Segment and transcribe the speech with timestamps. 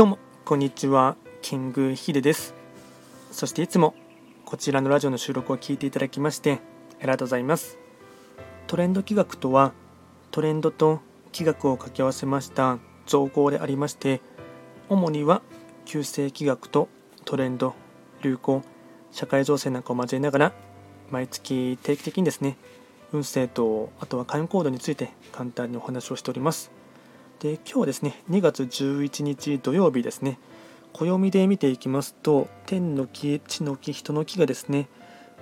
[0.00, 2.54] どうもこんにちはキングヒデです。
[3.32, 3.94] そしていつも
[4.46, 6.52] こちらのラジオの収録を聞いていただきまして
[7.00, 7.76] ありがとうございます。
[8.66, 9.74] トレンド企画とは
[10.30, 11.00] トレンドと
[11.32, 14.22] 企画を掛け合わせました造語でありまして
[14.88, 15.42] 主には
[15.84, 16.88] 旧世企画と
[17.26, 17.74] トレンド
[18.22, 18.62] 流行
[19.12, 20.52] 社会情勢なんかを交えながら
[21.10, 22.56] 毎月定期的にですね
[23.12, 26.70] 運勢とあとは開運行動について簡単にお話をしております。
[27.40, 30.38] で今日ですね2月11日土曜日ですね。
[30.92, 34.88] 暦で見ていきますと天の木地の木人の木がですね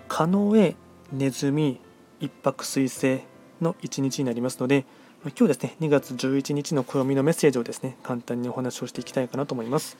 [0.06, 0.76] 狩野へ
[1.10, 1.80] ネズミ
[2.20, 3.22] 一泊水星
[3.60, 4.84] の一日になりますので
[5.36, 9.96] 今日ですね2月11日の暦のメッセージをですね簡単にお話をしていきたいかなと思います。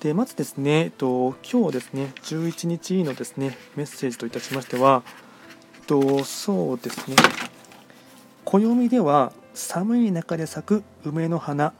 [0.00, 5.02] でまずですね、えっと、今日ですね11日のですねメッセージといたしましては、
[5.76, 7.16] えっと、そうですね
[8.44, 11.74] 暦では寒い中で咲く梅の花。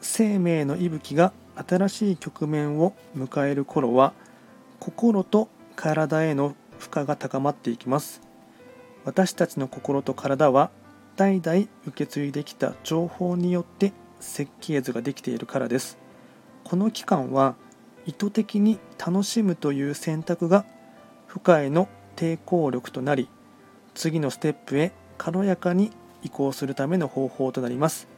[0.00, 4.12] 生命の息吹が新しい局面を迎える頃は
[4.78, 8.20] 心と体への負荷が高まっていきます。
[9.04, 10.70] 私たちの心と体は
[11.16, 15.96] 代々受け継いできた情報によって設計図ができているからです。
[16.64, 17.54] この期間は
[18.06, 20.64] 意図的に楽しむという選択が
[21.26, 23.28] 負荷への抵抗力となり
[23.94, 25.90] 次のステップへ軽やかに
[26.24, 28.08] 移行するための方法となります。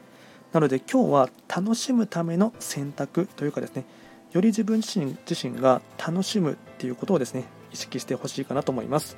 [0.53, 3.85] なので今日は楽しむための選択というかですね
[4.33, 9.17] より自分自身自身が楽しむっていうことをですね意識してほしいかなと思います。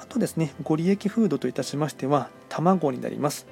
[0.00, 3.46] あとですねご利益フードといたしましては卵になります。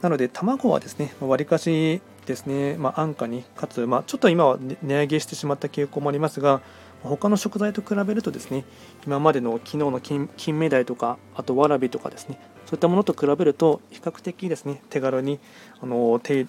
[0.00, 6.60] なので卵はですねわりかしですね、まあ、安価にかつ、まあ、ちょっと今は値上げしてしまった傾向もありますが
[7.02, 8.64] 他の食材と比べるとですね
[9.06, 15.38] 今までの昨日の金金目鯛とかあとわらびとかですねそういったものと比べると比較的ですね手軽に
[15.80, 16.46] あの手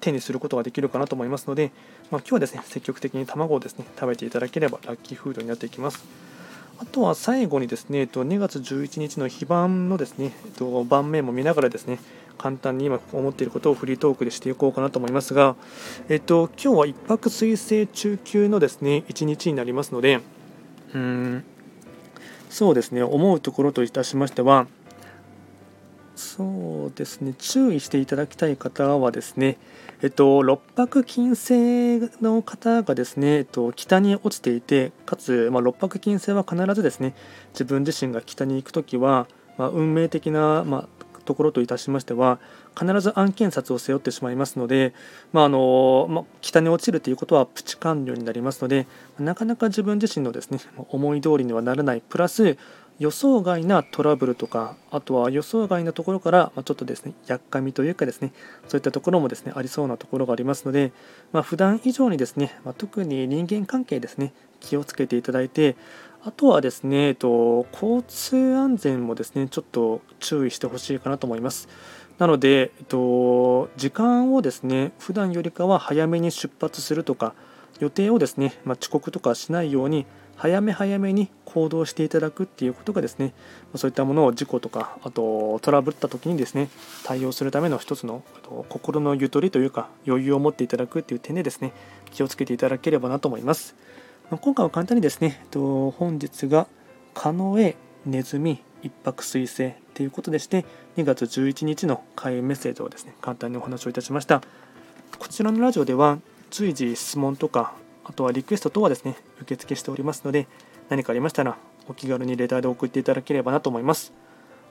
[0.00, 1.70] 手にすることができるかなと思いますので、
[2.10, 6.04] まあ、今日はですね積極的に卵をですね食べていただければラッキーフードになっていきます。
[6.80, 10.30] あとは最後にですね、2月11日の非番のですね、
[10.86, 11.98] 盤面も見ながらですね、
[12.38, 15.56] 簡単に今思っていることをフリートークでしていこうかなと思いますが、
[16.08, 20.20] えっと、今日は1泊水星中級のですね、1日になりますので、
[20.94, 21.44] うん、
[22.48, 24.66] そうですね、思うところといたしましては、
[26.18, 29.56] そうですね、注意していただきたい方はですね、
[30.02, 37.14] えっと、六白金星の方がですね、えっと、北に落ちていて、かつ、まあ、六白金星は必ずですね、
[37.52, 39.28] 自分自身が北に行くときは、
[39.58, 40.88] まあ、運命的な、まあ、
[41.28, 42.38] ところといたしましては、
[42.74, 44.94] 必ず案件札を背負ってしまいますので、
[45.34, 48.86] まああのまあ、北に落ちるということはプチ完了になりますので、
[49.18, 52.56] なかなか自分自身のですね思い通りにはならない、プラス、
[52.98, 58.32] 予想外なトラブルとか、あとは予想外なところから、まちょっとですね、やっかみというかですね、
[58.66, 60.92] そういったところもですね、ありそうなところがありますので、
[61.32, 65.76] まあ、普段以上にですね、ま特に人間関係ですね、気をつけていただいて、
[66.24, 71.68] あとはですね、えっと、交通安全もですね、ちょっと注意してほしいかなと思います。
[72.18, 77.34] なので、えっと、時間をですね、普段よりかは早めに出発するとか、
[77.78, 80.06] 予定をですね、まあ、遅刻とかしないように、
[80.38, 83.34] 早め早めに行動していただくっていうことがですね
[83.74, 86.68] そういったものを事故とかあとトラブった時にですね
[87.02, 88.22] 対応するための一つの
[88.68, 91.72] 心のゆとりというか余裕を持っていただくっていう点でですね
[92.12, 93.74] 気をつけていただければなと思います
[94.30, 96.66] 今回は簡単にですねえっと本日が
[97.14, 100.64] 狩野へネズミ一泊水星ということでして
[100.96, 104.42] 2月11日の開運メッセージをですね簡単にお話をいたしました
[105.18, 106.18] こちらのラジオでは
[106.50, 107.74] 随時質問とか
[108.08, 110.48] あとはリクエスト等はですね、受付しておりますので、
[110.88, 114.14] 何かありましたら、お気軽にレターで送っていただければなと思います。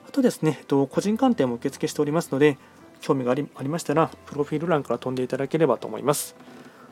[0.08, 2.58] あとですね、えっと個人鑑定も受付しておりますので、
[3.00, 6.34] 興味がありましたら、プロフィール欄から飛んでいただければと思います。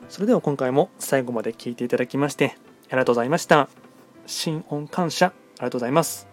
[0.09, 2.55] それでは今回も最後まで聴いていただきまして、
[2.89, 3.69] ありがとうございました。
[4.25, 6.26] 心音感謝、ありがとうございます。